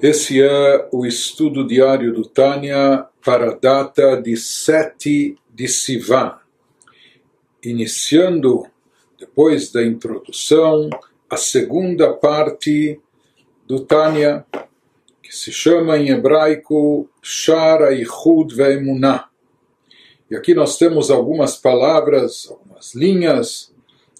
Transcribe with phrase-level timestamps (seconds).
[0.00, 6.38] Esse é o estudo diário do Tânia para a data de 7 de Sivan,
[7.64, 8.64] iniciando,
[9.18, 10.88] depois da introdução,
[11.28, 13.00] a segunda parte
[13.66, 14.46] do Tânia,
[15.20, 19.28] que se chama em hebraico Shara Ichud Ve'emunah.
[20.30, 23.74] E aqui nós temos algumas palavras, algumas linhas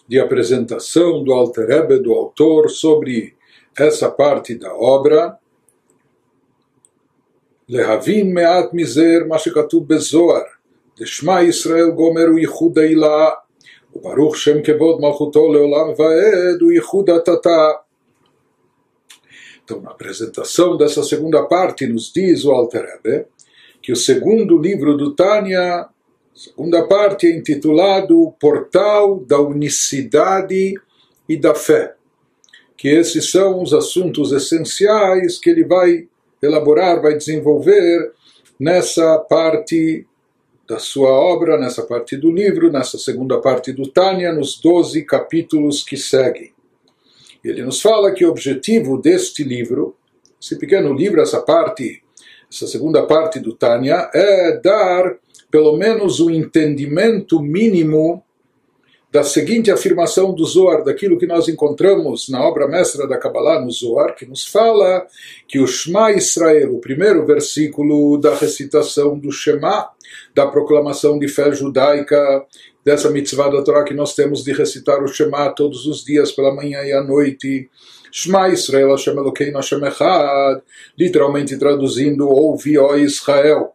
[0.09, 3.37] de apresentação do Alter Rebbe, do autor, sobre
[3.77, 5.39] essa parte da obra
[7.70, 10.44] להבין מעט מזר מה שכתוב בזוהר,
[11.00, 13.30] לשמע ישראל גומר הוא ייחוד העילה,
[13.96, 17.72] וברוך שם כבוד מלכותו לעולם ועד הוא ייחוד התתה.
[19.66, 23.26] Então, na apresentação dessa segunda parte, nos diz o Alter Rebbe
[23.82, 25.88] que o segundo livro do Tânia,
[26.34, 30.74] segunda parte, é intitulado Portal da Unicidade
[31.28, 31.96] e da Fé.
[32.78, 36.08] Que esses são os assuntos essenciais que ele vai
[36.43, 38.13] elaborar, vai desenvolver
[38.59, 40.07] nessa parte
[40.69, 45.83] da sua obra, nessa parte do livro, nessa segunda parte do Tânia, nos 12 capítulos
[45.83, 46.53] que seguem.
[47.43, 49.97] Ele nos fala que o objetivo deste livro,
[50.41, 52.03] esse pequeno livro, essa parte,
[52.53, 55.17] essa segunda parte do Tânia, é dar
[55.51, 58.23] pelo menos um entendimento mínimo
[59.11, 63.71] da seguinte afirmação do Zohar, daquilo que nós encontramos na obra mestra da Kabbalah no
[63.71, 65.07] Zohar, que nos fala
[65.47, 69.89] que o Shema Israel, o primeiro versículo da recitação do Shema,
[70.35, 72.45] da proclamação de fé judaica,
[72.85, 76.55] dessa mitzvah da Torá que nós temos de recitar o Shema todos os dias, pela
[76.55, 77.71] manhã e à noite,
[78.13, 80.61] Shema Israel, Hashem Elokeinu Hashem Echad,
[80.99, 83.73] literalmente traduzindo, ouve, ó Israel.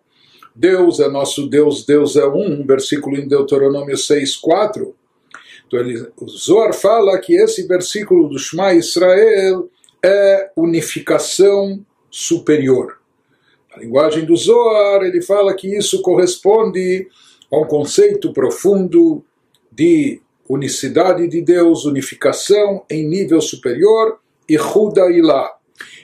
[0.55, 4.95] Deus é nosso Deus, Deus é um, versículo em Deuteronômio 6, 4
[5.65, 9.69] então ele, o Zohar fala que esse versículo do Shema Israel
[10.03, 12.99] é unificação superior.
[13.71, 17.07] Na linguagem do Zohar, ele fala que isso corresponde
[17.51, 19.23] a um conceito profundo
[19.71, 25.51] de unicidade de Deus, unificação em nível superior e Huda Ilah.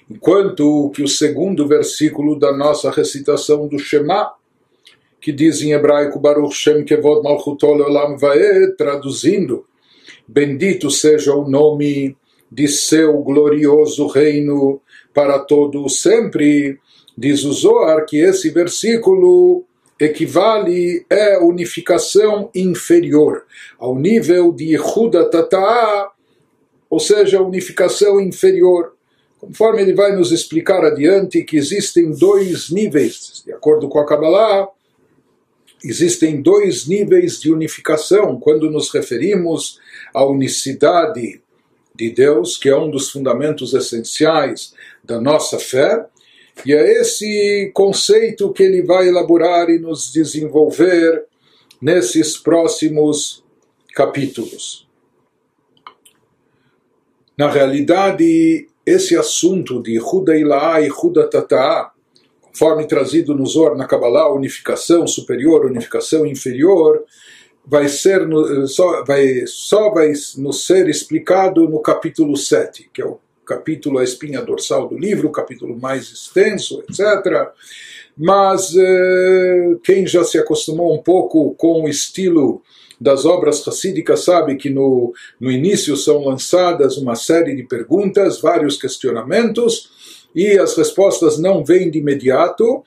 [0.10, 4.34] Enquanto que o segundo versículo da nossa recitação do Shema
[5.22, 9.66] que diz em hebraico Baruch Shem Kevod Malchutol Olam Vaed, traduzindo,
[10.28, 12.16] bendito seja o nome
[12.52, 14.82] de seu glorioso reino
[15.14, 16.80] para todo sempre.
[17.18, 19.66] Diz o Zohar que esse versículo
[20.00, 23.44] equivale é unificação inferior
[23.78, 26.12] ao nível de Yehuda Tata'a,
[26.90, 28.94] ou seja, unificação inferior.
[29.38, 34.70] Conforme ele vai nos explicar adiante que existem dois níveis, de acordo com a Kabbalah,
[35.84, 39.80] existem dois níveis de unificação quando nos referimos
[40.14, 41.42] à unicidade
[41.96, 44.74] de Deus, que é um dos fundamentos essenciais
[45.04, 46.06] da nossa fé,
[46.66, 51.26] e é esse conceito que ele vai elaborar e nos desenvolver
[51.82, 53.44] nesses próximos
[53.94, 54.88] capítulos.
[57.38, 61.92] Na realidade, esse assunto de Huda Ila'a e Huda Tata'a
[62.60, 67.06] conforme trazido no Zor na Kabbalah, unificação superior, unificação inferior,
[67.66, 73.06] vai ser no, só, vai, só vai nos ser explicado no capítulo 7, que é
[73.06, 77.50] o capítulo A Espinha Dorsal do livro, o capítulo mais extenso, etc.
[78.18, 82.62] Mas eh, quem já se acostumou um pouco com o estilo
[83.00, 88.78] das obras racídicas sabe que no, no início são lançadas uma série de perguntas, vários
[88.78, 89.98] questionamentos,
[90.36, 92.84] e as respostas não vêm de imediato.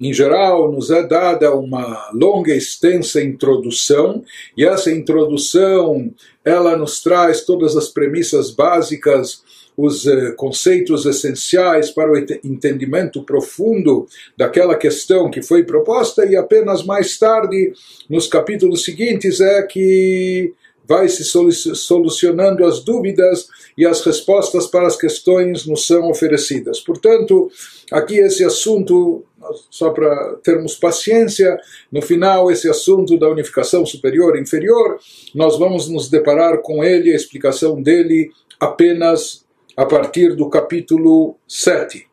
[0.00, 4.24] Em geral, nos é dada uma longa extensa introdução,
[4.56, 6.12] e essa introdução
[6.44, 9.42] ela nos traz todas as premissas básicas,
[9.76, 14.06] os eh, conceitos essenciais para o entendimento profundo
[14.36, 17.72] daquela questão que foi proposta, e apenas mais tarde,
[18.08, 20.52] nos capítulos seguintes, é que
[20.86, 26.80] vai se solucionando as dúvidas e as respostas para as questões nos são oferecidas.
[26.80, 27.50] Portanto,
[27.90, 29.24] aqui esse assunto,
[29.70, 31.58] só para termos paciência,
[31.90, 34.98] no final, esse assunto da unificação superior e inferior,
[35.34, 38.30] nós vamos nos deparar com ele, a explicação dele,
[38.60, 39.44] apenas
[39.76, 42.06] a partir do capítulo 7.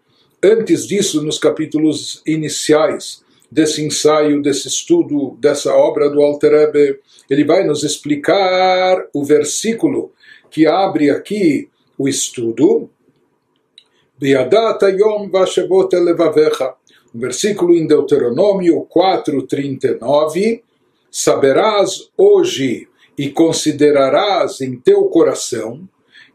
[0.44, 3.22] Antes disso, nos capítulos iniciais,
[3.52, 7.00] desse ensaio, desse estudo, dessa obra do Alter Rebbe,
[7.30, 10.14] ele vai nos explicar o versículo
[10.52, 12.90] que abre aqui o estudo.
[14.20, 16.76] Beadat Yom Vashevot Elevavecha.
[17.16, 20.62] Um versículo em Deuteronômio 4:39.
[21.10, 22.88] Saberás hoje
[23.18, 25.88] e considerarás em teu coração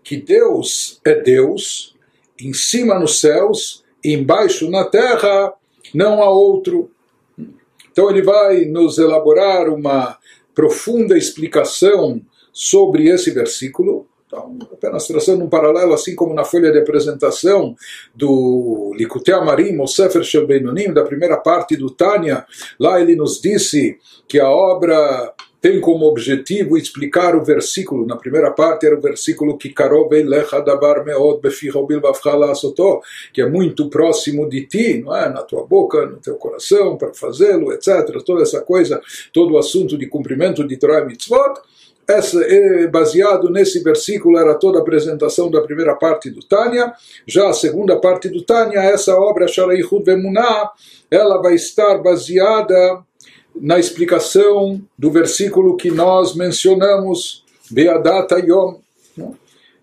[0.02, 1.96] que Deus é Deus,
[2.40, 5.52] em cima nos céus embaixo na terra
[5.94, 6.90] não há outro.
[7.90, 10.18] Então ele vai nos elaborar uma
[10.54, 12.20] profunda explicação
[12.56, 14.06] sobre esse versículo.
[14.26, 17.76] Então, apenas traçando um paralelo, assim como na folha de apresentação
[18.14, 20.22] do Likutei Amarim, o Sefer
[20.94, 22.46] da primeira parte do Tânia,
[22.80, 28.06] lá ele nos disse que a obra tem como objetivo explicar o versículo.
[28.06, 29.68] Na primeira parte era o versículo que
[33.34, 35.28] que é muito próximo de ti, não é?
[35.28, 38.22] na tua boca, no teu coração, para fazê-lo, etc.
[38.24, 39.00] Toda essa coisa,
[39.32, 41.60] todo o assunto de cumprimento de Torah e Mitzvot.
[42.08, 46.92] Essa, é baseado nesse versículo era toda a apresentação da primeira parte do Tânia.
[47.26, 50.70] Já a segunda parte do Tânia, essa obra Sharayhud Vemunah,
[51.10, 53.02] ela vai estar baseada
[53.54, 58.76] na explicação do versículo que nós mencionamos, Beadata Yom.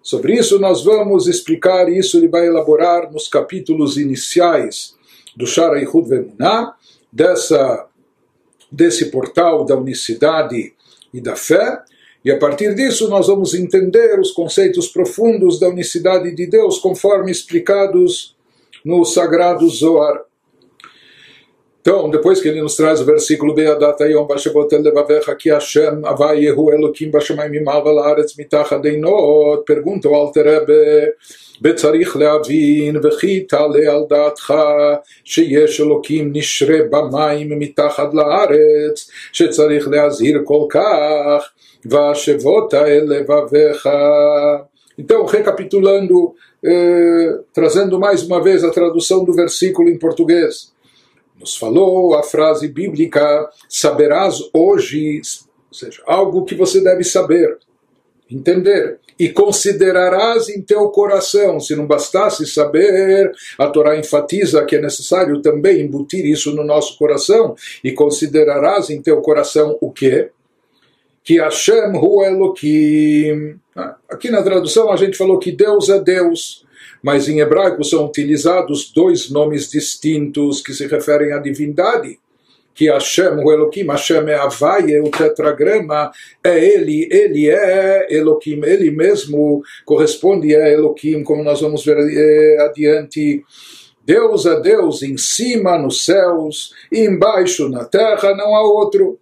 [0.02, 4.96] Sobre isso nós vamos explicar, isso ele vai elaborar nos capítulos iniciais
[5.36, 6.76] do Shara Ihud Vemunah,
[7.12, 7.88] dessa,
[8.72, 10.74] desse portal da unicidade
[11.14, 11.82] e da fé,
[12.24, 17.32] e a partir disso nós vamos entender os conceitos profundos da unicidade de Deus, conforme
[17.32, 18.36] explicados
[18.84, 20.24] no Sagrado Zohar.
[21.82, 26.40] Então, depois que ele nos traz o versículo Be'adat Yom Bashavot Levavecha Ki Hashem Avai
[26.40, 31.14] Yehu Elokim Bashamayim Imal Valaretz Mitach Adeinot pergunta o Alter Rebbe
[31.63, 34.55] וצריך להבין וכי תעלה על דעתך
[35.25, 41.49] שיש אלוקים נשרה במים מתחת לארץ שצריך להזהיר כל כך
[41.85, 43.89] והשבות האל לבביך
[45.01, 50.73] Então, recapitulando, eh, trazendo mais uma vez a tradução do versículo em português.
[51.39, 55.21] nos falou a frase bíblica: saberás hoje,
[55.71, 57.59] ou seja, algo que você deve saber,
[58.36, 61.60] entender, e considerarás em teu coração.
[61.60, 66.98] Se não bastasse saber, a Torá enfatiza que é necessário também embutir isso no nosso
[66.98, 70.30] coração, e considerarás em teu coração o quê?
[71.24, 73.56] Que Hashem hu Elohim.
[73.76, 76.64] Ah, aqui na tradução a gente falou que Deus é Deus
[77.04, 82.18] mas em hebraico são utilizados dois nomes distintos que se referem à divindade
[82.74, 86.12] que Hashem, o Elohim, Hashem é Havai, é o tetragrama,
[86.44, 92.62] é ele, ele é Elohim, ele mesmo corresponde a Elohim, como nós vamos ver é,
[92.64, 93.44] adiante.
[94.06, 99.20] Deus é Deus em cima nos céus, e embaixo na terra não há outro.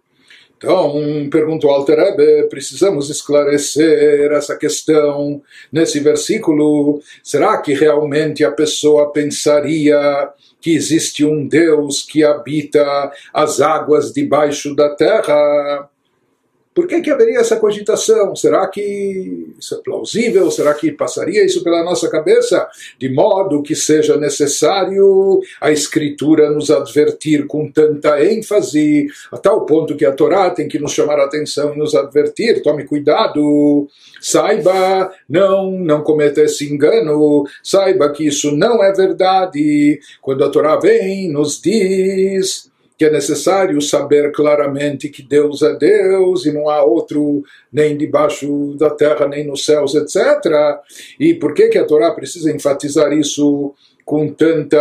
[0.62, 5.42] Então, perguntou Alter Rebbe, precisamos esclarecer essa questão
[5.72, 7.02] nesse versículo.
[7.20, 10.30] Será que realmente a pessoa pensaria
[10.60, 15.90] que existe um Deus que habita as águas debaixo da terra?
[16.74, 18.34] Por que, que haveria essa cogitação?
[18.34, 20.50] Será que isso é plausível?
[20.50, 22.66] Será que passaria isso pela nossa cabeça?
[22.98, 29.96] De modo que seja necessário a Escritura nos advertir com tanta ênfase, a tal ponto
[29.96, 33.86] que a Torá tem que nos chamar a atenção e nos advertir: tome cuidado,
[34.18, 40.00] saiba, não, não cometa esse engano, saiba que isso não é verdade.
[40.22, 42.71] Quando a Torá vem, nos diz
[43.02, 48.76] que é necessário saber claramente que Deus é Deus e não há outro nem debaixo
[48.78, 50.16] da terra, nem nos céus, etc.
[51.18, 53.74] E por que, que a Torá precisa enfatizar isso
[54.04, 54.78] com tanta.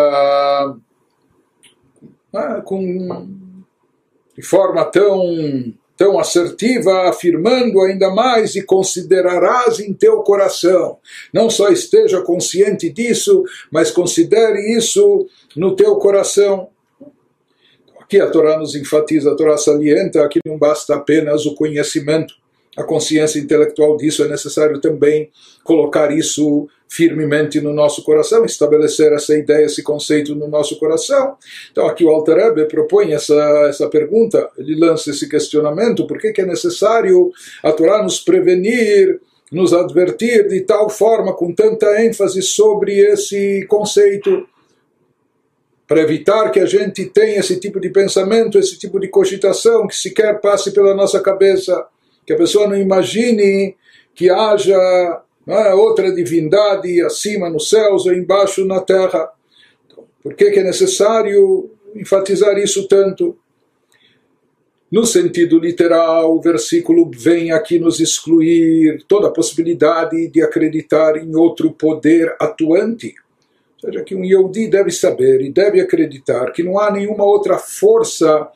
[2.31, 3.27] Ah, com,
[4.37, 10.97] de forma tão tão assertiva, afirmando ainda mais e considerarás em teu coração.
[11.31, 16.70] Não só esteja consciente disso, mas considere isso no teu coração
[18.11, 22.33] que a Torá nos enfatiza, a Torá salienta que não basta apenas o conhecimento,
[22.75, 25.29] a consciência intelectual disso, é necessário também
[25.63, 31.37] colocar isso firmemente no nosso coração, estabelecer essa ideia, esse conceito no nosso coração.
[31.71, 36.33] Então aqui o Alter Rebbe propõe essa, essa pergunta, ele lança esse questionamento, por que,
[36.33, 37.31] que é necessário
[37.63, 44.50] a Torá nos prevenir, nos advertir de tal forma, com tanta ênfase sobre esse conceito?
[45.91, 49.93] Para evitar que a gente tenha esse tipo de pensamento, esse tipo de cogitação que
[49.93, 51.85] sequer passe pela nossa cabeça,
[52.25, 53.75] que a pessoa não imagine
[54.15, 59.31] que haja é, outra divindade acima nos céus ou embaixo na terra.
[59.85, 63.37] Então, por que, que é necessário enfatizar isso tanto?
[64.89, 71.35] No sentido literal, o versículo vem aqui nos excluir toda a possibilidade de acreditar em
[71.35, 73.13] outro poder atuante
[73.81, 78.47] seja, que um Yehudi deve saber e deve acreditar que não há nenhuma outra força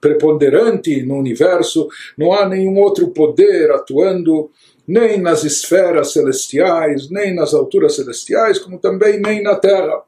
[0.00, 4.50] preponderante no universo, não há nenhum outro poder atuando
[4.86, 10.02] nem nas esferas celestiais, nem nas alturas celestiais, como também nem na terra.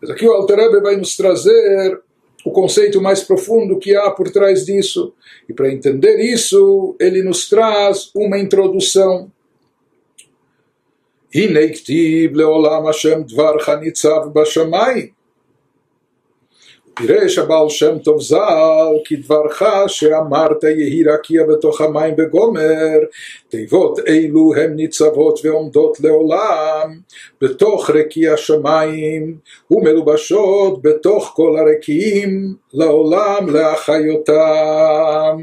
[0.00, 2.00] Mas aqui o Alter Rebbe vai nos trazer
[2.44, 5.12] o conceito mais profundo que há por trás disso.
[5.48, 9.30] E para entender isso, ele nos traz uma introdução.
[11.33, 15.15] הנה כתיב לעולם השם דברך ניצב בשמיים
[16.95, 18.37] פירש הבעל שם טוב ז"ל,
[19.05, 22.99] כדברך שאמרת יהי רקיע בתוך המים בגומר,
[23.49, 26.99] תיבות אלו הן ניצבות ועומדות לעולם,
[27.41, 29.37] בתוך רקיע השמיים,
[29.71, 35.37] ומלובשות בתוך כל הרקיעים, לעולם להחיותם.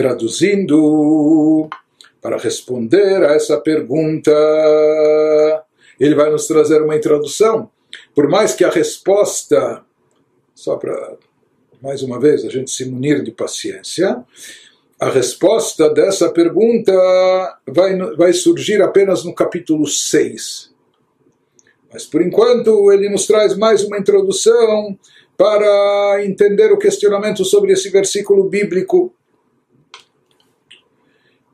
[0.00, 0.82] Traduzindo,
[2.23, 4.31] para responder a essa pergunta,
[5.99, 7.69] ele vai nos trazer uma introdução.
[8.15, 9.83] Por mais que a resposta
[10.55, 11.17] só para,
[11.81, 14.23] mais uma vez, a gente se munir de paciência,
[14.99, 16.93] a resposta dessa pergunta
[17.67, 20.71] vai, vai surgir apenas no capítulo 6.
[21.91, 24.97] Mas por enquanto ele nos traz mais uma introdução
[25.37, 29.13] para entender o questionamento sobre esse versículo bíblico.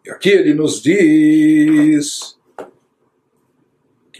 [0.09, 2.37] Aqui ele nos diz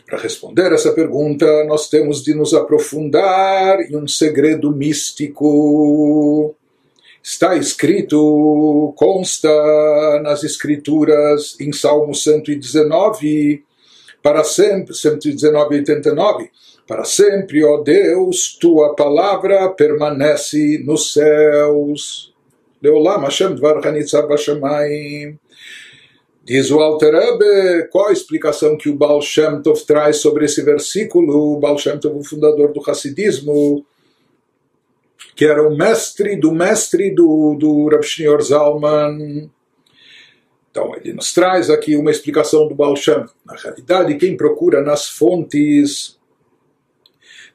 [0.10, 6.56] para responder essa pergunta, nós temos de nos aprofundar em um segredo místico.
[7.22, 9.50] Está escrito, consta
[10.24, 13.64] nas Escrituras, em Salmo 119,
[14.24, 16.50] para sempre, 119 e 89,
[16.88, 22.34] para sempre, ó Deus, tua palavra permanece nos céus.
[22.82, 24.28] Leolam Hashem dvar chanitzav
[26.50, 30.64] Diz o Alter Rebbe, qual a explicação que o Baal Shem Tov traz sobre esse
[30.64, 31.54] versículo?
[31.54, 33.86] O Baal Shem Tov, o fundador do Hassidismo,
[35.36, 39.48] que era o mestre do mestre do, do Rav Zalman.
[40.72, 43.26] Então, ele nos traz aqui uma explicação do Baal Shem.
[43.46, 46.19] Na realidade, quem procura nas fontes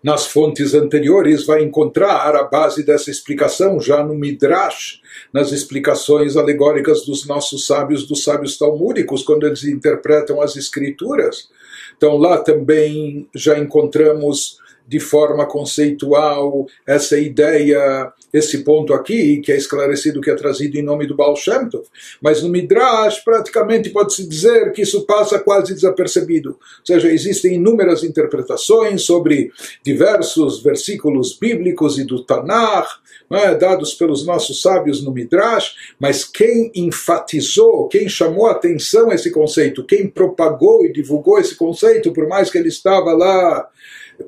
[0.05, 5.01] nas fontes anteriores vai encontrar a base dessa explicação já no Midrash,
[5.33, 11.49] nas explicações alegóricas dos nossos sábios, dos sábios talmúdicos, quando eles interpretam as escrituras.
[11.97, 19.57] Então lá também já encontramos de forma conceitual essa ideia, esse ponto aqui, que é
[19.57, 21.87] esclarecido, que é trazido em nome do Baal Shem Tov.
[22.21, 26.51] Mas no Midrash, praticamente pode-se dizer que isso passa quase desapercebido.
[26.51, 29.51] Ou seja, existem inúmeras interpretações sobre
[29.83, 32.89] diversos versículos bíblicos e do Tanakh,
[33.31, 39.31] é, dados pelos nossos sábios no Midrash, mas quem enfatizou, quem chamou a atenção esse
[39.31, 43.67] conceito, quem propagou e divulgou esse conceito, por mais que ele estava lá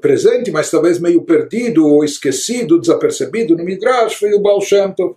[0.00, 5.16] presente, mas talvez meio perdido ou esquecido, desapercebido no Midrash, foi o Baal Shem Tov.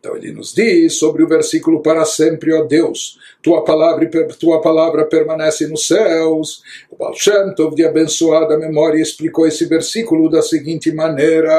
[0.00, 5.04] Então ele nos diz sobre o versículo para sempre, ó Deus, tua palavra, tua palavra
[5.04, 6.62] permanece nos céus.
[6.90, 11.52] O Baal Shem Tov, de abençoada memória, explicou esse versículo da seguinte maneira.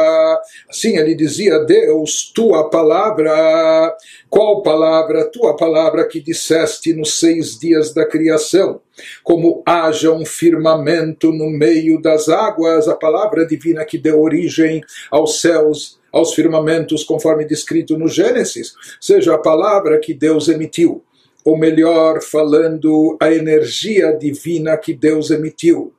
[0.68, 3.96] Assim ele dizia, Deus, tua palavra,
[4.28, 5.24] qual palavra?
[5.26, 8.82] Tua palavra que disseste nos seis dias da criação.
[9.24, 14.82] Como haja um firmamento no meio das águas, a palavra divina que deu origem
[15.12, 21.04] aos céus aos firmamentos, conforme descrito no Gênesis, seja a palavra que Deus emitiu,
[21.44, 25.94] ou melhor, falando a energia divina que Deus emitiu.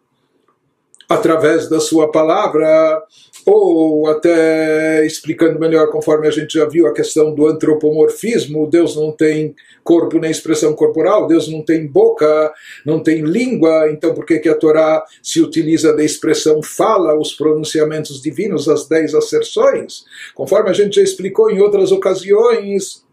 [1.09, 3.03] Através da sua palavra,
[3.45, 9.11] ou até explicando melhor, conforme a gente já viu a questão do antropomorfismo, Deus não
[9.13, 12.53] tem corpo nem expressão corporal, Deus não tem boca,
[12.87, 17.33] não tem língua, então por que, que a Torá se utiliza da expressão fala, os
[17.33, 20.05] pronunciamentos divinos, as dez asserções?
[20.35, 23.05] Conforme a gente já explicou em outras ocasiões,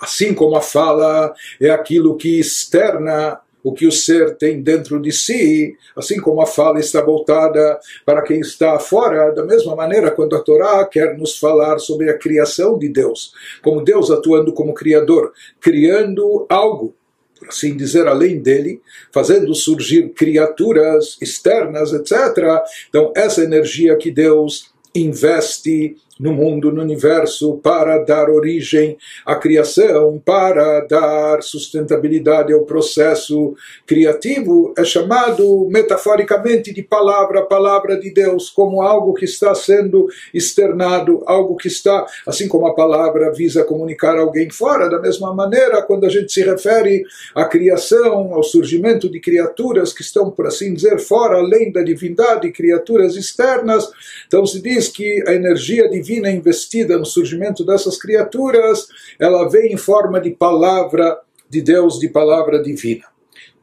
[0.00, 5.10] assim como a fala é aquilo que externa o que o ser tem dentro de
[5.10, 10.36] si, assim como a fala está voltada para quem está fora, da mesma maneira, quando
[10.36, 13.32] a Torá quer nos falar sobre a criação de Deus,
[13.64, 16.94] como Deus atuando como Criador, criando algo
[17.36, 18.80] por assim dizer, além dele,
[19.12, 22.62] fazendo surgir criaturas externas, etc.
[22.88, 30.20] Então, essa energia que Deus investe no mundo, no universo, para dar origem à criação,
[30.24, 33.54] para dar sustentabilidade ao processo
[33.86, 41.22] criativo, é chamado metaforicamente de palavra, palavra de Deus, como algo que está sendo externado,
[41.26, 46.06] algo que está, assim como a palavra visa comunicar alguém fora, da mesma maneira, quando
[46.06, 47.04] a gente se refere
[47.34, 52.50] à criação, ao surgimento de criaturas que estão, por assim dizer, fora, além da divindade,
[52.52, 53.90] criaturas externas,
[54.26, 58.86] então se diz que a energia divina divina investida no surgimento dessas criaturas,
[59.18, 61.18] ela vem em forma de palavra
[61.50, 63.04] de Deus, de palavra divina.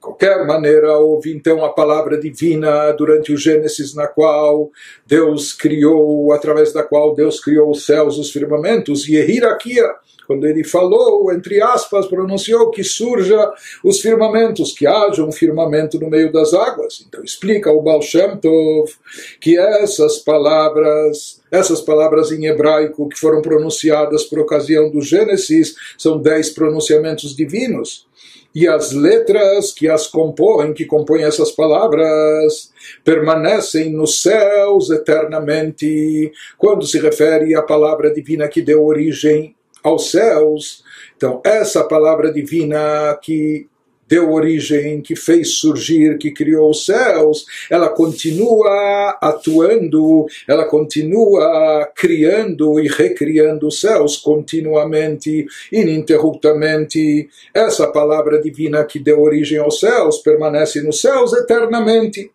[0.01, 4.69] qualquer maneira, houve então a palavra divina durante o Gênesis, na qual
[5.07, 9.89] Deus criou, através da qual Deus criou os céus, os firmamentos, e a hierarquia
[10.25, 13.51] quando ele falou, entre aspas, pronunciou que surja
[13.83, 17.03] os firmamentos, que haja um firmamento no meio das águas.
[17.07, 18.91] Então explica o Baal Shem Tov
[19.39, 26.19] que essas palavras, essas palavras em hebraico que foram pronunciadas por ocasião do Gênesis, são
[26.19, 28.07] dez pronunciamentos divinos.
[28.55, 32.71] E as letras que as compõem, que compõem essas palavras,
[33.03, 40.83] permanecem nos céus eternamente, quando se refere à palavra divina que deu origem aos céus.
[41.15, 43.67] Então, essa palavra divina que
[44.07, 52.79] deu origem, que fez surgir, que criou os céus, ela continua atuando, ela continua criando
[52.79, 57.27] e recriando os céus continuamente, ininterruptamente.
[57.53, 62.31] Essa palavra divina que deu origem aos céus permanece nos céus eternamente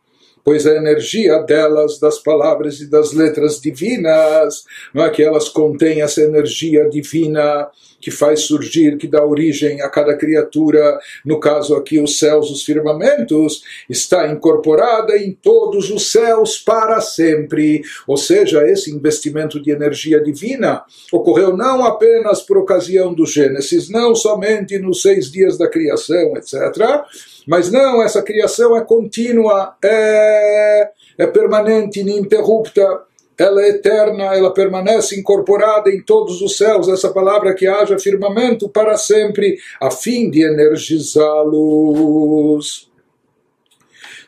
[0.49, 4.65] pois a energia delas, das palavras e das letras divinas,
[4.95, 7.69] não é que elas contêm essa energia divina
[8.01, 12.65] que faz surgir, que dá origem a cada criatura, no caso aqui os céus, os
[12.65, 17.83] firmamentos, está incorporada em todos os céus para sempre.
[18.07, 24.15] Ou seja, esse investimento de energia divina ocorreu não apenas por ocasião do Gênesis, não
[24.15, 27.05] somente nos seis dias da criação, etc.,
[27.49, 33.01] mas não, essa criação é contínua, é, é permanente, ininterrupta,
[33.39, 38.69] ela é eterna, ela permanece incorporada em todos os céus, essa palavra que haja firmamento
[38.69, 41.27] para sempre, a fim de energizá-los.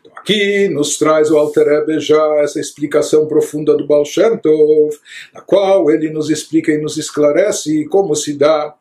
[0.01, 4.97] Então, aqui nos traz o Alter já essa explicação profunda do Baal Shem Tov,
[5.35, 8.75] na qual ele nos explica e nos esclarece como se dá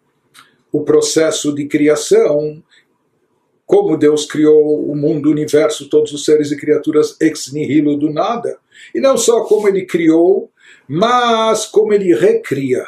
[0.71, 2.63] o processo de criação
[3.69, 8.11] como Deus criou o mundo, o universo, todos os seres e criaturas ex nihilo do
[8.11, 8.57] nada.
[8.95, 10.49] E não só como ele criou,
[10.87, 12.87] mas como ele recria.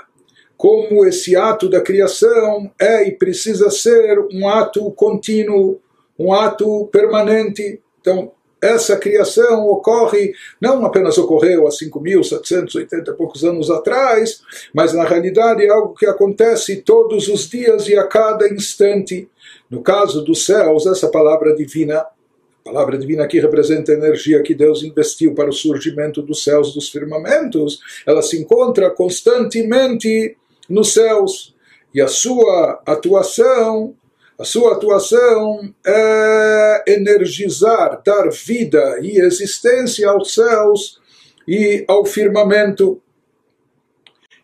[0.57, 5.79] Como esse ato da criação é e precisa ser um ato contínuo,
[6.17, 7.79] um ato permanente.
[7.99, 15.03] Então, essa criação ocorre, não apenas ocorreu há 5.780 e poucos anos atrás, mas na
[15.03, 19.27] realidade é algo que acontece todos os dias e a cada instante.
[19.69, 24.53] No caso dos céus, essa palavra divina, a palavra divina aqui representa a energia que
[24.53, 30.37] Deus investiu para o surgimento dos céus, dos firmamentos, ela se encontra constantemente
[30.69, 31.55] nos céus.
[31.93, 33.95] E a sua atuação,
[34.41, 40.99] a sua atuação é energizar, dar vida e existência aos céus
[41.47, 42.99] e ao firmamento.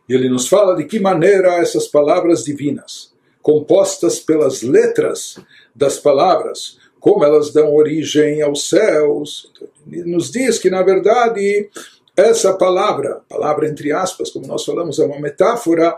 [0.08, 5.40] E ele nos fala de que maneira essas palavras divinas compostas pelas letras
[5.74, 9.52] das palavras, como elas dão origem aos céus.
[9.88, 11.72] Nos diz que, na verdade,
[12.18, 15.96] essa palavra, palavra entre aspas, como nós falamos, é uma metáfora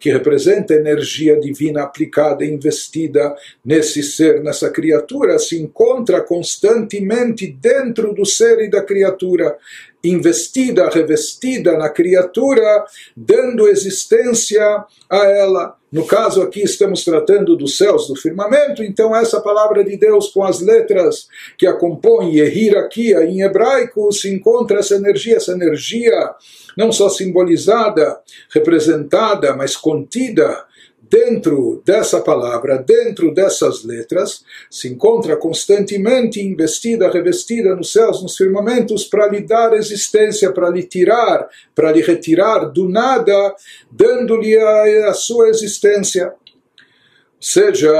[0.00, 7.46] que representa a energia divina aplicada e investida nesse ser, nessa criatura, se encontra constantemente
[7.46, 9.58] dentro do ser e da criatura
[10.02, 12.84] investida, revestida na criatura,
[13.16, 15.76] dando existência a ela.
[15.90, 20.44] No caso aqui estamos tratando dos céus, do firmamento, então essa palavra de Deus com
[20.44, 26.34] as letras que a compõem, hierarquia em hebraico, se encontra essa energia, essa energia
[26.76, 30.64] não só simbolizada, representada, mas contida
[31.10, 39.04] dentro dessa palavra, dentro dessas letras, se encontra constantemente investida, revestida nos céus, nos firmamentos,
[39.04, 43.54] para lhe dar existência, para lhe tirar, para lhe retirar do nada,
[43.90, 46.28] dando-lhe a, a sua existência.
[46.28, 47.92] Ou seja,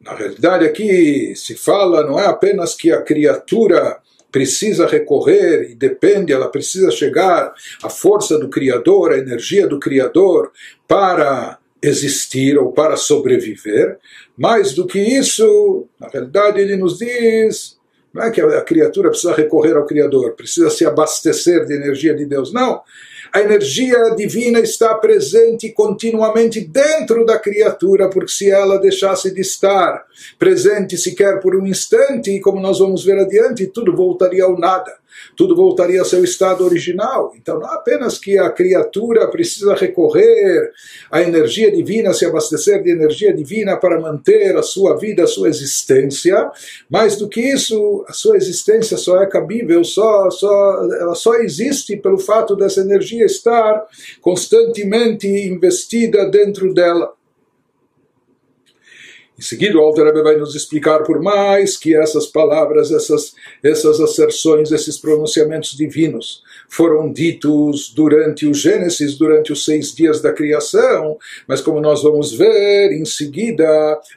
[0.00, 4.02] na realidade aqui se fala não é apenas que a criatura
[4.34, 10.50] precisa recorrer e depende, ela precisa chegar à força do Criador, à energia do Criador
[10.88, 13.96] para existir ou para sobreviver.
[14.36, 17.78] Mais do que isso, na realidade, ele nos diz
[18.14, 22.24] não é que a criatura precisa recorrer ao Criador, precisa se abastecer de energia de
[22.24, 22.52] Deus.
[22.52, 22.80] Não
[23.34, 30.04] a energia divina está presente continuamente dentro da criatura, porque se ela deixasse de estar
[30.38, 34.94] presente sequer por um instante, como nós vamos ver adiante, tudo voltaria ao nada
[35.36, 37.32] tudo voltaria ao seu estado original.
[37.36, 40.70] Então, não apenas que a criatura precisa recorrer
[41.10, 45.48] à energia divina, se abastecer de energia divina para manter a sua vida, a sua
[45.48, 46.50] existência,
[46.90, 51.96] mais do que isso, a sua existência só é cabível, só, só, ela só existe
[51.96, 53.84] pelo fato dessa energia estar
[54.20, 57.12] constantemente investida dentro dela.
[59.36, 64.00] Em seguida, o Alter Rebbe vai nos explicar por mais que essas palavras, essas, essas
[64.00, 71.18] asserções, esses pronunciamentos divinos foram ditos durante o Gênesis, durante os seis dias da criação,
[71.48, 73.66] mas como nós vamos ver em seguida,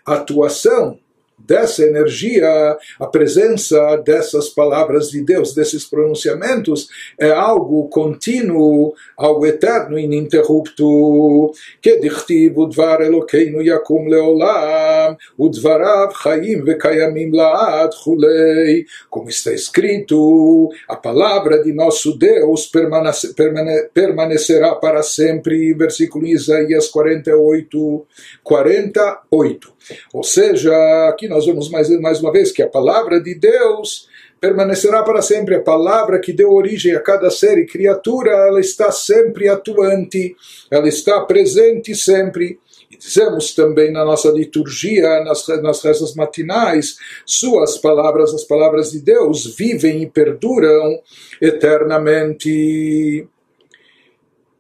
[0.05, 0.99] a atuação
[1.37, 9.99] dessa energia, a presença dessas palavras de Deus, desses pronunciamentos, é algo contínuo, algo eterno,
[9.99, 11.51] ininterrupto.
[11.81, 18.85] Que dichtiv dvar Elokeinu yakum leolam, udvarav chaim vekayamim laad chulei.
[19.09, 25.73] Como está escrito, a palavra de nosso Deus permanece, permane, permanecerá para sempre.
[25.73, 28.05] Versículo Isaías 48,
[28.43, 29.77] 48.
[30.13, 30.73] Ou seja,
[31.09, 34.07] aqui nós vemos mais, mais uma vez que a palavra de Deus
[34.39, 35.55] permanecerá para sempre.
[35.55, 40.35] A palavra que deu origem a cada ser e criatura, ela está sempre atuante,
[40.71, 42.59] ela está presente sempre.
[42.89, 48.99] E dizemos também na nossa liturgia, nas, nas rezas matinais, suas palavras, as palavras de
[48.99, 51.01] Deus, vivem e perduram
[51.41, 53.27] eternamente.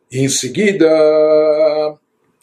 [0.09, 0.87] Em seguida,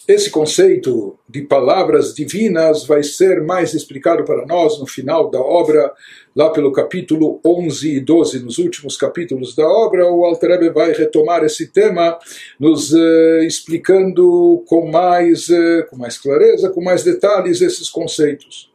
[0.06, 5.92] esse conceito de palavras divinas vai ser mais explicado para nós no final da obra,
[6.36, 10.92] lá pelo capítulo 11 e 12, nos últimos capítulos da obra, o Alter Rebbe vai
[10.92, 12.18] retomar esse tema,
[12.60, 18.70] nos uh, explicando com mais, uh, com mais clareza, com mais detalhes esses conceitos.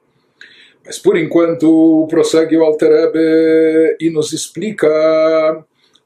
[0.84, 4.90] Mas por enquanto prossegue o Alter Rebbe e nos explica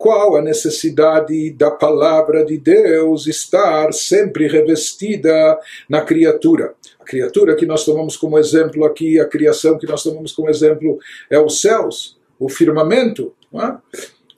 [0.03, 6.75] qual a necessidade da palavra de Deus estar sempre revestida na criatura.
[6.99, 10.99] A criatura que nós tomamos como exemplo aqui, a criação que nós tomamos como exemplo
[11.29, 13.31] é os céus, o firmamento.
[13.53, 13.75] É?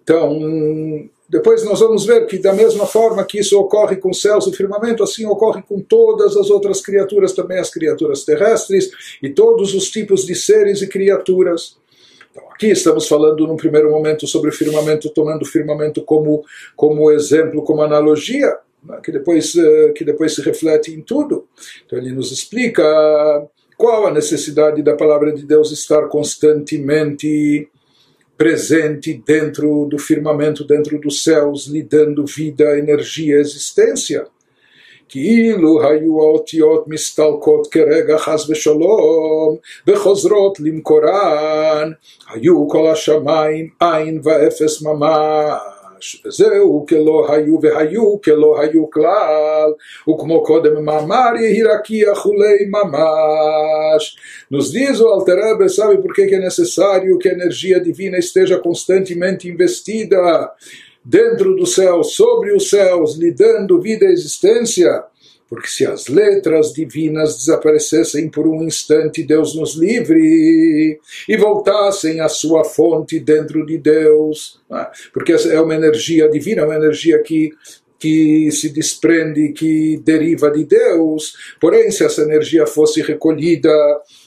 [0.03, 0.39] Então,
[1.27, 4.51] depois nós vamos ver que da mesma forma que isso ocorre com os céus e
[4.51, 8.91] o firmamento, assim ocorre com todas as outras criaturas, também as criaturas terrestres
[9.23, 11.75] e todos os tipos de seres e criaturas.
[12.35, 16.43] Então, aqui estamos falando num primeiro momento sobre o firmamento, tomando o firmamento como,
[16.75, 21.47] como exemplo, como analogia, né, que, depois, eh, que depois se reflete em tudo.
[21.85, 22.83] Então ele nos explica
[23.77, 27.69] qual a necessidade da palavra de Deus estar constantemente
[28.37, 34.27] presente dentro do firmamento, dentro dos céus, lhe dando vida, energia, existência.
[35.08, 41.92] כאילו היו האותיות מסתלקות כרגע חס ושלום וחוזרות למקורן,
[42.30, 46.22] היו כל השמיים עין ואפס ממש.
[46.26, 49.72] וזהו כלא היו והיו כלא היו כלל,
[50.10, 54.16] וכמו קודם מאמר יהי רקיע כולי ממש.
[54.52, 59.48] Nos diz o Alterebe, sabe por que é necessário que a energia divina esteja constantemente
[59.48, 60.50] investida?
[61.05, 65.03] dentro do céu, sobre os céus, lhe dando vida e existência.
[65.47, 72.27] Porque se as letras divinas desaparecessem por um instante, Deus nos livre, e voltassem à
[72.27, 74.87] sua fonte dentro de Deus, é?
[75.13, 77.51] porque é uma energia divina, uma energia que
[77.97, 81.33] que se desprende, que deriva de Deus.
[81.59, 83.71] Porém, se essa energia fosse recolhida,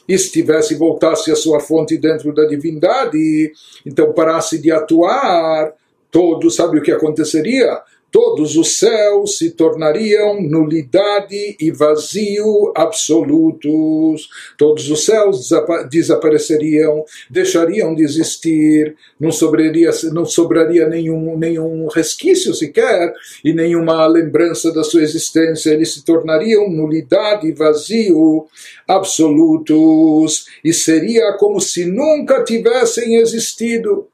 [0.08, 3.52] estivesse voltasse à sua fonte dentro da divindade,
[3.86, 5.72] então parasse de atuar,
[6.10, 7.82] todo sabe o que aconteceria?
[8.10, 14.30] Todos os céus se tornariam nulidade e vazio absolutos.
[14.56, 15.50] Todos os céus
[15.90, 23.12] desapareceriam, deixariam de existir, não sobraria, não sobraria nenhum, nenhum resquício sequer
[23.44, 25.70] e nenhuma lembrança da sua existência.
[25.70, 28.46] Eles se tornariam nulidade e vazio
[28.86, 34.08] absolutos e seria como se nunca tivessem existido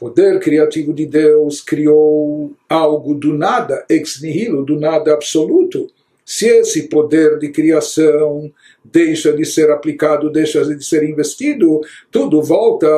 [0.00, 5.88] poder criativo de Deus criou algo do nada, ex nihilo, do nada absoluto.
[6.24, 8.50] Se esse poder de criação
[8.84, 12.88] deixa de ser aplicado, deixa de ser investido, tudo volta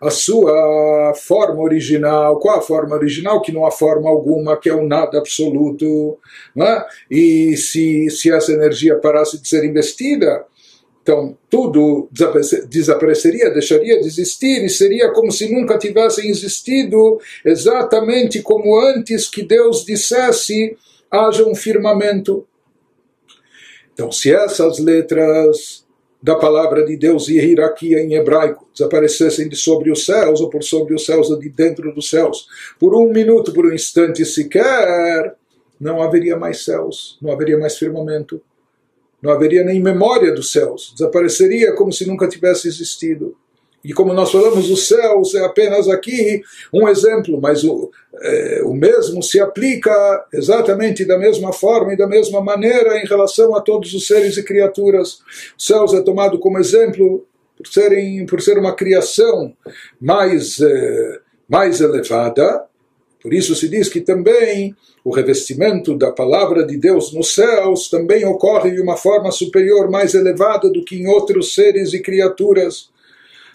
[0.00, 2.38] à sua forma original.
[2.38, 3.42] Qual a forma original?
[3.42, 6.16] Que não há forma alguma, que é o nada absoluto.
[6.54, 6.84] Né?
[7.10, 10.44] E se, se essa energia parasse de ser investida,
[11.06, 12.08] então, tudo
[12.68, 19.44] desapareceria, deixaria de existir e seria como se nunca tivessem existido, exatamente como antes que
[19.44, 20.76] Deus dissesse:
[21.08, 22.44] haja um firmamento.
[23.94, 25.86] Então, se essas letras
[26.20, 30.64] da palavra de Deus e hierarquia em hebraico desaparecessem de sobre os céus ou por
[30.64, 32.48] sobre os céus ou de dentro dos céus,
[32.80, 35.36] por um minuto, por um instante sequer,
[35.78, 38.42] não haveria mais céus, não haveria mais firmamento
[39.26, 43.36] não haveria nem memória dos céus, desapareceria como se nunca tivesse existido.
[43.84, 48.74] E como nós falamos, os céus é apenas aqui um exemplo, mas o, é, o
[48.74, 53.94] mesmo se aplica exatamente da mesma forma e da mesma maneira em relação a todos
[53.94, 55.20] os seres e criaturas.
[55.56, 57.24] Os céus é tomado como exemplo
[57.56, 59.54] por, serem, por ser uma criação
[60.00, 62.64] mais, é, mais elevada,
[63.26, 64.72] por isso se diz que também
[65.04, 70.14] o revestimento da palavra de Deus nos céus também ocorre de uma forma superior, mais
[70.14, 72.88] elevada do que em outros seres e criaturas.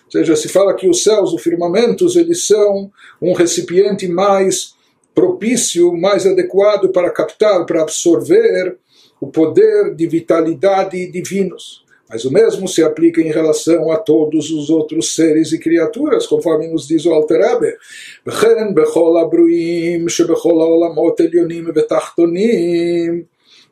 [0.07, 4.73] Ou seja, se fala que os céus, os firmamentos, eles são um recipiente mais
[5.15, 8.75] propício, mais adequado para captar, para absorver
[9.21, 11.86] o poder de vitalidade divinos.
[12.12, 16.67] Mas o mesmo se aplica em relação a todos os outros seres e criaturas, conforme
[16.67, 17.78] nos diz o Alter Rebbe.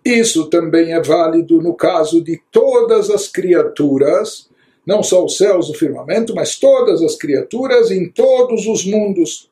[0.05, 4.49] Isso também é válido no caso de todas as criaturas,
[4.85, 9.49] não só os céus, o firmamento, mas todas as criaturas em todos os mundos,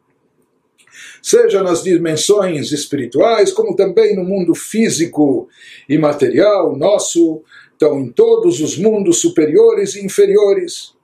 [1.21, 5.49] seja nas dimensões espirituais, como também no mundo físico
[5.89, 7.43] e material nosso,
[7.77, 10.97] então em todos os mundos superiores e inferiores.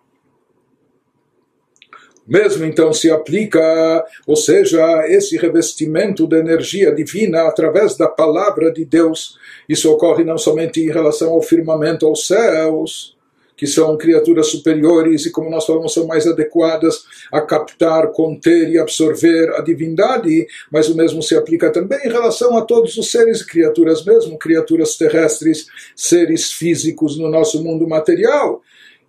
[2.26, 8.84] Mesmo então se aplica, ou seja, esse revestimento da energia divina através da palavra de
[8.86, 9.38] Deus.
[9.68, 13.16] Isso ocorre não somente em relação ao firmamento, aos céus,
[13.56, 18.80] que são criaturas superiores e, como nós falamos, são mais adequadas a captar, conter e
[18.80, 23.42] absorver a divindade, mas o mesmo se aplica também em relação a todos os seres
[23.42, 28.62] e criaturas, mesmo criaturas terrestres, seres físicos no nosso mundo material,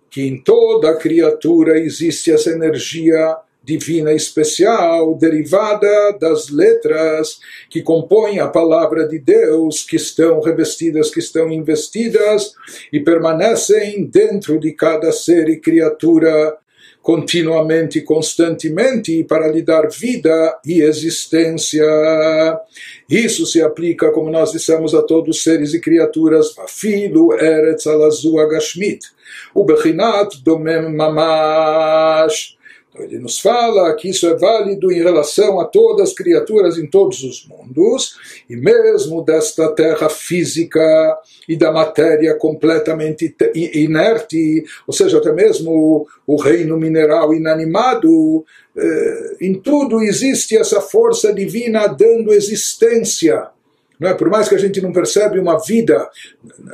[0.09, 8.47] que em toda criatura existe essa energia divina especial derivada das letras que compõem a
[8.47, 12.53] palavra de Deus, que estão revestidas, que estão investidas
[12.93, 16.55] e permanecem dentro de cada ser e criatura
[17.05, 21.85] continuamente, constantemente, para lhe dar vida e existência.
[23.07, 28.39] Isso se aplica, como nós dissemos, a todos os seres e criaturas, Filo Eretz Alazu
[28.39, 29.05] Agashmit,
[29.53, 32.54] o Bechinat Domem Mamash,
[32.99, 37.23] ele nos fala que isso é válido em relação a todas as criaturas em todos
[37.23, 38.15] os mundos,
[38.49, 40.81] e mesmo desta terra física
[41.47, 49.53] e da matéria completamente inerte, ou seja, até mesmo o reino mineral inanimado, eh, em
[49.55, 53.54] tudo existe essa força divina dando existência
[53.99, 54.13] não é?
[54.13, 56.09] Por mais que a gente não percebe uma vida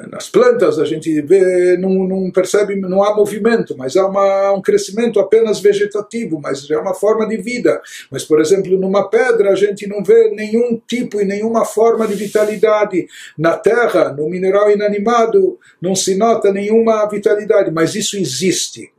[0.10, 4.62] nas plantas, a gente vê, não, não percebe, não há movimento, mas há uma, um
[4.62, 7.82] crescimento apenas vegetativo, mas é uma forma de vida.
[8.10, 12.16] Mas, por exemplo, numa pedra a gente não vê nenhum tipo e nenhuma forma de
[12.16, 13.08] vitalidade.
[13.38, 18.92] Na terra, no mineral inanimado, não se nota nenhuma vitalidade, mas isso existe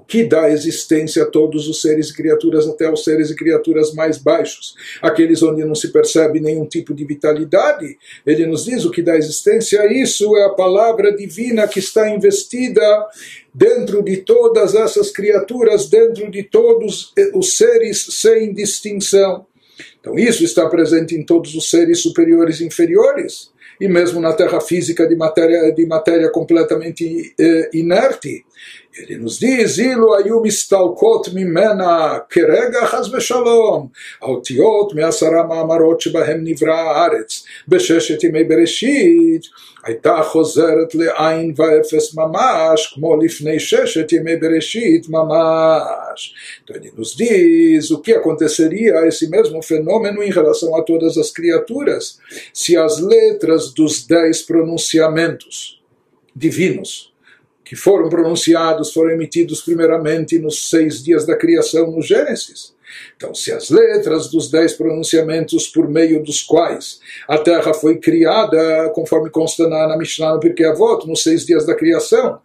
[0.00, 3.92] o que dá existência a todos os seres e criaturas, até os seres e criaturas
[3.92, 7.98] mais baixos, aqueles onde não se percebe nenhum tipo de vitalidade.
[8.24, 12.08] Ele nos diz o que dá existência a isso é a palavra divina que está
[12.08, 12.80] investida
[13.52, 19.46] dentro de todas essas criaturas, dentro de todos os seres sem distinção.
[20.00, 24.60] Então, isso está presente em todos os seres superiores e inferiores e mesmo na terra
[24.60, 28.44] física de matéria, de matéria completamente eh, inerte.
[28.97, 33.89] Ele nos diz, Ilu ayu mistalkot mimena kerega chas v'shalom,
[34.21, 39.41] האותיות מעשרה מאמרות שבהם נברא הארץ, בששת ימי בראשית,
[39.83, 46.35] הייתה חוזרת לעין ואפס ממש, כמו לפני ששת ימי בראשית ממש.
[46.63, 51.17] Então ele nos diz o que aconteceria a esse mesmo fenômeno em relação a todas
[51.17, 52.17] as criaturas,
[52.53, 55.81] se as letras dos dez pronunciamentos
[56.35, 57.08] divinos
[57.70, 62.74] que foram pronunciados, foram emitidos primeiramente nos seis dias da criação no Gênesis.
[63.16, 68.90] Então, se as letras dos dez pronunciamentos por meio dos quais a terra foi criada,
[68.92, 72.40] conforme consta na, na Mishnah no Pirkei Avot, nos seis dias da criação,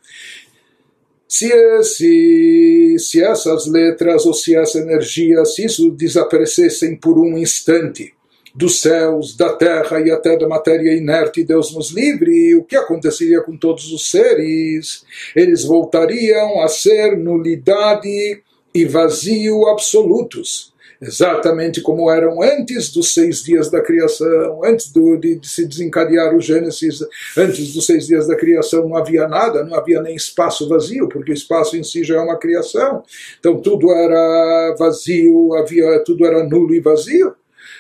[1.28, 8.14] se, esse, se essas letras ou se essa energia, se isso desaparecessem por um instante,
[8.56, 13.41] dos céus, da terra e até da matéria inerte, Deus nos livre, o que aconteceria
[13.41, 15.04] com todos os seres?
[15.36, 18.41] Eles voltariam a ser nulidade
[18.74, 25.36] e vazio absolutos exatamente como eram antes dos seis dias da criação, antes do, de,
[25.36, 27.00] de, se desencadear o Gênesis,
[27.38, 31.32] antes dos seis dias da criação não havia nada, não havia nem espaço vazio, porque
[31.32, 33.04] o espaço em si já é uma criação.
[33.39, 37.36] Então tudo era vazio, havia tudo era nulo e vazio.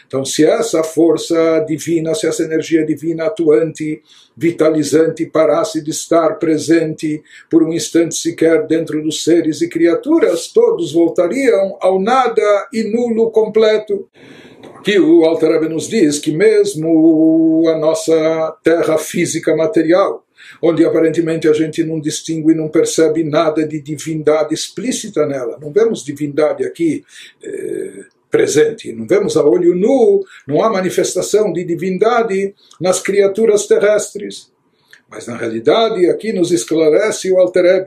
[0.07, 4.01] Então, se essa força divina, se essa energia divina atuante,
[4.35, 10.93] vitalizante, parasse de estar presente por um instante sequer dentro dos seres e criaturas, todos
[10.93, 14.07] voltariam ao nada e nulo completo.
[14.79, 20.23] Aqui o Alter nos diz que mesmo a nossa terra física material,
[20.61, 25.57] onde aparentemente a gente não distingue e não percebe nada de divindade explícita nela.
[25.59, 27.03] Não vemos divindade aqui
[27.43, 34.51] eh, presente, não vemos a olho nu, não há manifestação de divindade nas criaturas terrestres.
[35.09, 37.85] Mas na realidade aqui nos esclarece o Alter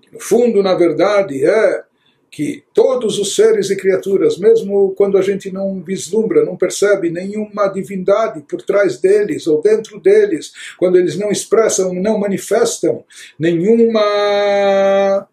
[0.00, 1.84] que no fundo, na verdade, é
[2.30, 7.66] que todos os seres e criaturas, mesmo quando a gente não vislumbra, não percebe nenhuma
[7.66, 13.04] divindade por trás deles ou dentro deles, quando eles não expressam, não manifestam
[13.38, 15.26] nenhuma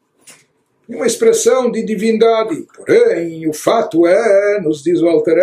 [0.88, 2.66] nenhuma expressão de divindade.
[2.76, 5.38] Porém, o fato é, nos diz o Alter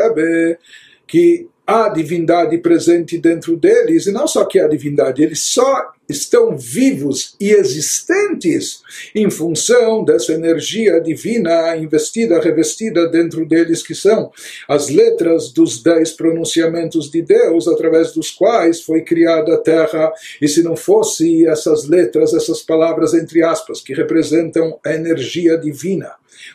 [1.07, 6.57] que há divindade presente dentro deles, e não só que há divindade, eles só estão
[6.59, 8.83] vivos e existentes
[9.15, 14.31] em função dessa energia divina investida, revestida dentro deles, que são
[14.69, 20.13] as letras dos dez pronunciamentos de Deus, através dos quais foi criada a terra.
[20.43, 26.13] E se não fosse essas letras, essas palavras, entre aspas, que representam a energia divina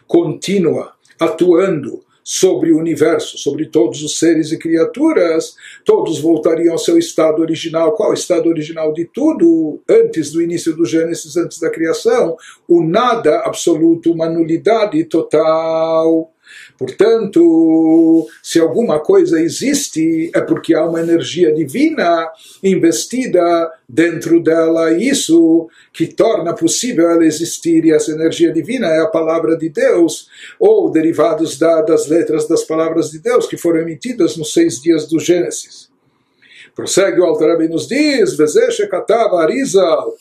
[0.07, 6.95] contínua, atuando, sobre o universo, sobre todos os seres e criaturas, todos voltariam ao seu
[6.95, 7.93] estado original.
[7.93, 9.81] Qual o estado original de tudo?
[9.89, 12.37] Antes do início do Gênesis, antes da criação,
[12.67, 16.31] o nada absoluto, uma nulidade total.
[16.77, 22.29] Portanto, se alguma coisa existe, é porque há uma energia divina
[22.63, 29.07] investida dentro dela, isso que torna possível ela existir, e essa energia divina é a
[29.07, 34.37] palavra de Deus, ou derivados da, das letras das palavras de Deus que foram emitidas
[34.37, 35.89] nos seis dias do Gênesis.
[36.75, 40.13] Prossegue o Alter nos diz, Vezeshe Katava Arizal,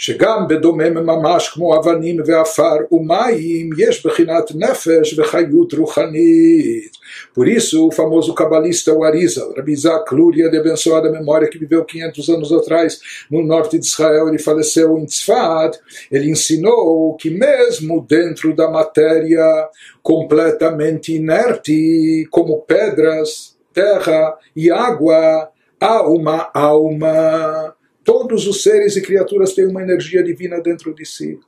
[0.00, 6.96] שגם בדומם ממש כמו אבנים ועפר ומים יש בחינת נפש וחיות רוחנית.
[7.34, 12.28] Por isso, o famoso cabalista Arizal, Rabbi Isaac Luria, de abençoada memória, que viveu 500
[12.28, 15.78] anos atrás no norte de Israel, ele faleceu em Tzfat,
[16.10, 19.68] ele ensinou que mesmo dentro da matéria
[20.02, 25.48] completamente inerte, como pedras, terra e água,
[25.80, 31.39] há uma alma Todos os seres e criaturas têm uma energia divina dentro de si.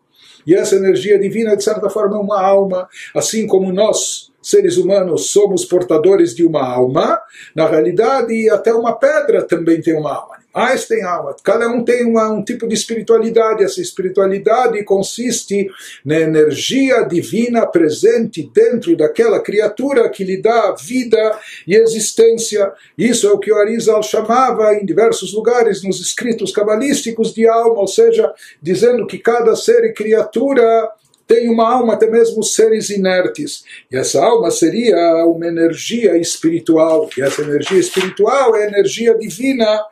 [0.46, 5.32] E essa energia divina, de certa forma, é uma alma, assim como nós, seres humanos,
[5.32, 7.20] somos portadores de uma alma,
[7.56, 10.43] na realidade, até uma pedra também tem uma alma.
[10.88, 13.64] Têm alma, cada um tem uma, um tipo de espiritualidade.
[13.64, 15.68] Essa espiritualidade consiste
[16.06, 22.72] na energia divina presente dentro daquela criatura que lhe dá vida e existência.
[22.96, 27.80] Isso é o que o Arizal chamava em diversos lugares nos escritos cabalísticos de alma,
[27.80, 30.92] ou seja, dizendo que cada ser e criatura
[31.28, 33.64] tem uma alma, até mesmo seres inertes.
[33.92, 37.10] E essa alma seria uma energia espiritual.
[37.18, 39.84] E essa energia espiritual é a energia divina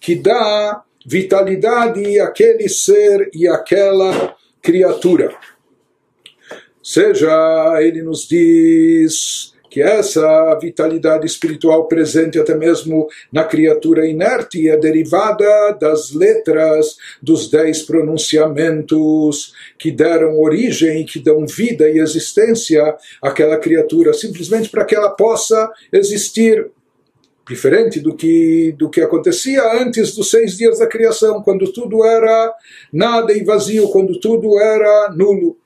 [0.00, 5.34] que dá vitalidade àquele ser e àquela criatura.
[6.82, 14.76] Seja, ele nos diz que essa vitalidade espiritual presente até mesmo na criatura inerte é
[14.76, 23.56] derivada das letras dos dez pronunciamentos que deram origem, que dão vida e existência àquela
[23.56, 26.68] criatura, simplesmente para que ela possa existir
[27.48, 32.54] diferente do que, do que acontecia antes dos seis dias da criação, quando tudo era
[32.92, 35.56] nada e vazio, quando tudo era nulo.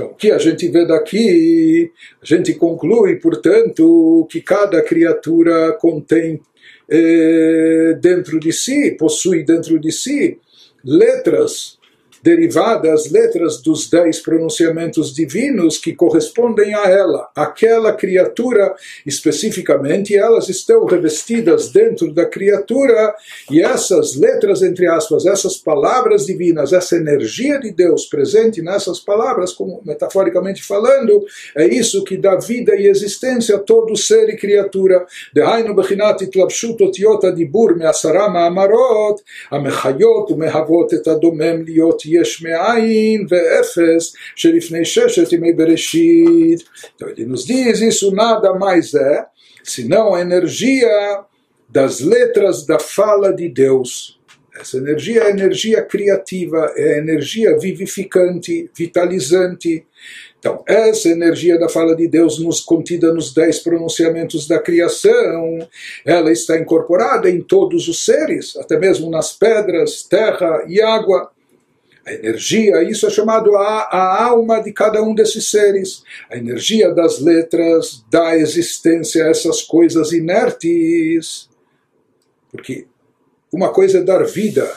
[0.00, 6.40] Então, o que a gente vê daqui, a gente conclui, portanto, que cada criatura contém
[6.88, 10.38] eh, dentro de si, possui dentro de si
[10.82, 11.78] letras
[12.25, 18.73] derivadas letras dos dez pronunciamentos divinos que correspondem a ela, aquela criatura
[19.05, 23.13] especificamente, elas estão revestidas dentro da criatura
[23.51, 29.53] e essas letras, entre aspas, essas palavras divinas, essa energia de Deus presente nessas palavras,
[29.53, 31.23] como metaforicamente falando,
[31.55, 35.05] é isso que dá vida e existência a todo ser e criatura.
[35.33, 44.84] דהיינו בחינת התלבשות אותיות הדיבור מעשרה מאמרות המחיות ומהוות את הדומם להיות Yeshme'ain ve'efes sherifnei
[44.84, 46.64] sheshet imei bereshit.
[46.94, 49.26] Então ele nos diz, isso nada mais é,
[49.62, 51.24] senão a energia
[51.68, 54.18] das letras da fala de Deus.
[54.58, 59.86] Essa energia é a energia criativa, é a energia vivificante, vitalizante.
[60.38, 65.66] Então, essa energia da fala de Deus, nos contida nos dez pronunciamentos da criação,
[66.04, 71.30] ela está incorporada em todos os seres, até mesmo nas pedras, terra e água.
[72.04, 76.02] A energia, isso é chamado a, a alma de cada um desses seres.
[76.30, 81.48] A energia das letras dá existência a essas coisas inertes.
[82.50, 82.86] Porque
[83.52, 84.68] uma coisa é dar vida.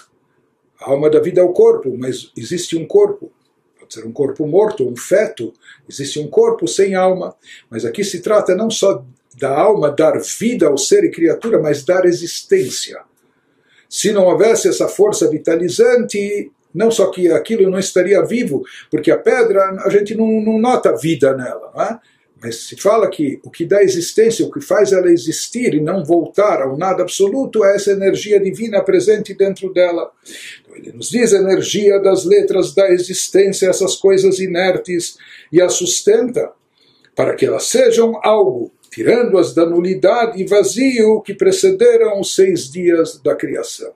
[0.79, 3.31] A alma dá vida ao corpo, mas existe um corpo.
[3.79, 5.53] Pode ser um corpo morto, um feto.
[5.89, 7.35] Existe um corpo sem alma.
[7.69, 9.03] Mas aqui se trata não só
[9.37, 13.01] da alma dar vida ao ser e criatura, mas dar existência.
[13.89, 19.17] Se não houvesse essa força vitalizante, não só que aquilo não estaria vivo, porque a
[19.17, 21.99] pedra a gente não, não nota vida nela, não é?
[22.43, 26.03] mas se fala que o que dá existência, o que faz ela existir e não
[26.03, 30.11] voltar ao nada absoluto é essa energia divina presente dentro dela.
[30.61, 35.17] Então ele nos diz a energia das letras da existência, essas coisas inertes,
[35.53, 36.51] e as sustenta
[37.15, 43.21] para que elas sejam algo, tirando-as da nulidade e vazio que precederam os seis dias
[43.23, 43.93] da criação.